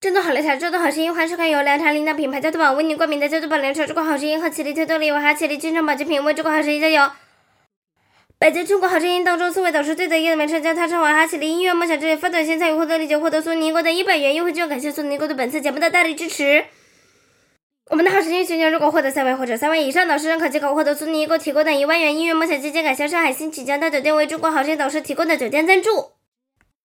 [0.00, 0.56] 真的好凉茶！
[0.56, 7.10] 真的好声音，欢迎收看由凉茶领导品牌加多宝为您冠名的加多宝凉茶中国好声音和起力推动力娃哈起力金城保健品为中国好声音加油！
[8.38, 16.64] 北京中国好声音当中四位导师最得意的名称将他称为哈起立音乐梦想之旅，发短信参与获得礼即获得苏宁易购的一百元优惠券，感谢苏宁国对本次节目的大力支持。
[17.90, 26.19] 我们的好声音学员如果获得三位或者三位以上导师认可，即可获得苏宁易购提供的一万元音乐梦想基金，感谢上海新曲江大酒店为中国好声音导师提供的酒店赞助。